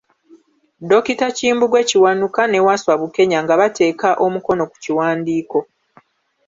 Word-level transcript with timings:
Dokita 0.89 1.27
Kimbugwe 1.37 1.81
Kiwanuka 1.89 2.41
ne 2.47 2.59
Wasswa 2.65 2.93
Bukenya 3.01 3.39
nga 3.43 3.55
bateeka 3.61 4.09
omukono 4.25 4.63
ku 4.71 4.75
kiwandiiko. 4.83 5.59